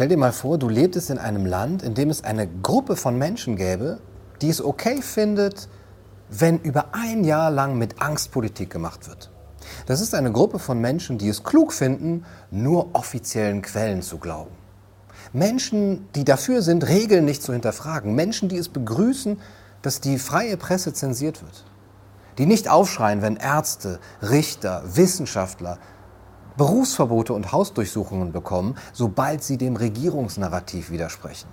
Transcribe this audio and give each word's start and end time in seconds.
Stell 0.00 0.08
dir 0.08 0.16
mal 0.16 0.32
vor, 0.32 0.56
du 0.56 0.70
lebtest 0.70 1.10
in 1.10 1.18
einem 1.18 1.44
Land, 1.44 1.82
in 1.82 1.92
dem 1.92 2.08
es 2.08 2.24
eine 2.24 2.48
Gruppe 2.48 2.96
von 2.96 3.18
Menschen 3.18 3.56
gäbe, 3.56 4.00
die 4.40 4.48
es 4.48 4.64
okay 4.64 5.02
findet, 5.02 5.68
wenn 6.30 6.58
über 6.58 6.94
ein 6.94 7.22
Jahr 7.22 7.50
lang 7.50 7.76
mit 7.76 8.00
Angst 8.00 8.32
Politik 8.32 8.70
gemacht 8.70 9.06
wird. 9.08 9.30
Das 9.84 10.00
ist 10.00 10.14
eine 10.14 10.32
Gruppe 10.32 10.58
von 10.58 10.80
Menschen, 10.80 11.18
die 11.18 11.28
es 11.28 11.44
klug 11.44 11.74
finden, 11.74 12.24
nur 12.50 12.94
offiziellen 12.94 13.60
Quellen 13.60 14.00
zu 14.00 14.16
glauben. 14.16 14.52
Menschen, 15.34 16.08
die 16.14 16.24
dafür 16.24 16.62
sind, 16.62 16.88
Regeln 16.88 17.26
nicht 17.26 17.42
zu 17.42 17.52
hinterfragen. 17.52 18.14
Menschen, 18.14 18.48
die 18.48 18.56
es 18.56 18.70
begrüßen, 18.70 19.38
dass 19.82 20.00
die 20.00 20.18
freie 20.18 20.56
Presse 20.56 20.94
zensiert 20.94 21.42
wird. 21.42 21.66
Die 22.38 22.46
nicht 22.46 22.70
aufschreien, 22.70 23.20
wenn 23.20 23.36
Ärzte, 23.36 24.00
Richter, 24.22 24.82
Wissenschaftler 24.86 25.76
Berufsverbote 26.60 27.32
und 27.32 27.52
Hausdurchsuchungen 27.52 28.32
bekommen, 28.32 28.76
sobald 28.92 29.42
sie 29.42 29.56
dem 29.56 29.76
Regierungsnarrativ 29.76 30.90
widersprechen. 30.90 31.48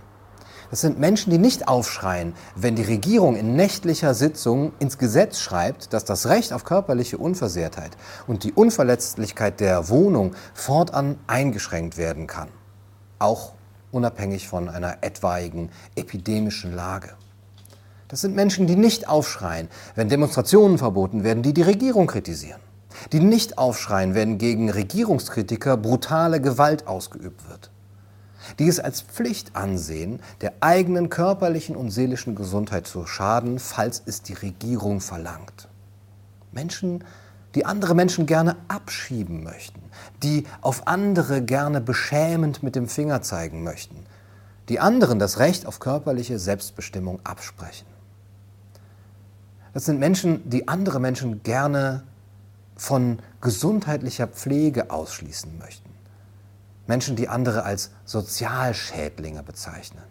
Das 0.69 0.81
sind 0.81 0.99
Menschen, 0.99 1.31
die 1.31 1.37
nicht 1.37 1.69
aufschreien, 1.69 2.33
wenn 2.57 2.75
die 2.75 2.83
Regierung 2.83 3.37
in 3.37 3.55
nächtlicher 3.55 4.13
Sitzung 4.13 4.73
ins 4.79 4.97
Gesetz 4.97 5.39
schreibt, 5.39 5.93
dass 5.93 6.03
das 6.03 6.27
Recht 6.27 6.51
auf 6.51 6.65
körperliche 6.65 7.17
Unversehrtheit 7.17 7.91
und 8.27 8.43
die 8.43 8.51
Unverletzlichkeit 8.51 9.61
der 9.61 9.87
Wohnung 9.87 10.35
fortan 10.53 11.17
eingeschränkt 11.25 11.95
werden 11.95 12.27
kann. 12.27 12.49
Auch 13.17 13.53
unabhängig 13.93 14.49
von 14.49 14.67
einer 14.67 14.97
etwaigen 15.03 15.69
epidemischen 15.95 16.75
Lage. 16.75 17.11
Das 18.09 18.19
sind 18.19 18.35
Menschen, 18.35 18.67
die 18.67 18.75
nicht 18.75 19.07
aufschreien, 19.07 19.69
wenn 19.95 20.09
Demonstrationen 20.09 20.77
verboten 20.77 21.23
werden, 21.23 21.43
die 21.43 21.53
die 21.53 21.61
Regierung 21.61 22.07
kritisieren. 22.07 22.66
Die 23.11 23.19
nicht 23.19 23.57
aufschreien, 23.57 24.15
wenn 24.15 24.37
gegen 24.37 24.69
Regierungskritiker 24.69 25.77
brutale 25.77 26.41
Gewalt 26.41 26.87
ausgeübt 26.87 27.47
wird. 27.49 27.71
Die 28.59 28.67
es 28.67 28.79
als 28.79 29.01
Pflicht 29.01 29.55
ansehen, 29.55 30.19
der 30.41 30.53
eigenen 30.61 31.09
körperlichen 31.09 31.75
und 31.75 31.91
seelischen 31.91 32.35
Gesundheit 32.35 32.87
zu 32.87 33.05
schaden, 33.05 33.59
falls 33.59 34.01
es 34.05 34.21
die 34.21 34.33
Regierung 34.33 35.01
verlangt. 35.01 35.67
Menschen, 36.51 37.03
die 37.55 37.65
andere 37.65 37.95
Menschen 37.95 38.25
gerne 38.25 38.55
abschieben 38.67 39.43
möchten, 39.43 39.81
die 40.23 40.45
auf 40.61 40.87
andere 40.87 41.41
gerne 41.41 41.81
beschämend 41.81 42.63
mit 42.63 42.75
dem 42.75 42.87
Finger 42.87 43.21
zeigen 43.21 43.63
möchten, 43.63 44.05
die 44.69 44.79
anderen 44.79 45.17
das 45.19 45.39
Recht 45.39 45.65
auf 45.65 45.79
körperliche 45.79 46.39
Selbstbestimmung 46.39 47.19
absprechen. 47.23 47.87
Das 49.73 49.85
sind 49.85 49.99
Menschen, 49.99 50.49
die 50.49 50.67
andere 50.67 50.99
Menschen 50.99 51.43
gerne 51.43 52.03
von 52.77 53.19
gesundheitlicher 53.41 54.27
Pflege 54.27 54.91
ausschließen 54.91 55.57
möchten. 55.57 55.89
Menschen, 56.85 57.15
die 57.15 57.27
andere 57.27 57.63
als 57.63 57.91
Sozialschädlinge 58.05 59.43
bezeichnen. 59.43 60.03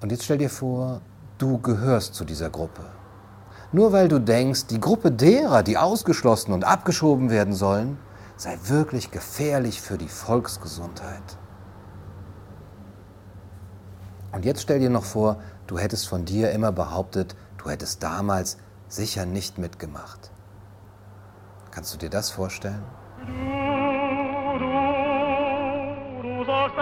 Und 0.00 0.12
jetzt 0.12 0.24
stell 0.24 0.38
dir 0.38 0.50
vor, 0.50 1.00
du 1.38 1.58
gehörst 1.58 2.14
zu 2.14 2.24
dieser 2.24 2.50
Gruppe. 2.50 2.84
Nur 3.72 3.92
weil 3.92 4.08
du 4.08 4.20
denkst, 4.20 4.66
die 4.66 4.80
Gruppe 4.80 5.10
derer, 5.10 5.62
die 5.62 5.78
ausgeschlossen 5.78 6.52
und 6.52 6.64
abgeschoben 6.64 7.30
werden 7.30 7.54
sollen, 7.54 7.98
sei 8.36 8.58
wirklich 8.64 9.10
gefährlich 9.10 9.80
für 9.80 9.96
die 9.96 10.08
Volksgesundheit. 10.08 11.38
Und 14.32 14.44
jetzt 14.44 14.62
stell 14.62 14.80
dir 14.80 14.90
noch 14.90 15.04
vor, 15.04 15.38
du 15.66 15.78
hättest 15.78 16.08
von 16.08 16.24
dir 16.24 16.50
immer 16.52 16.72
behauptet, 16.72 17.36
du 17.58 17.70
hättest 17.70 18.02
damals 18.02 18.58
sicher 18.92 19.24
nicht 19.24 19.58
mitgemacht. 19.58 20.30
Kannst 21.70 21.94
du 21.94 21.98
dir 21.98 22.10
das 22.10 22.30
vorstellen? 22.30 22.84
Du, 23.20 23.32
du, 24.58 24.72
du 26.22 26.44
sollst 26.44 26.76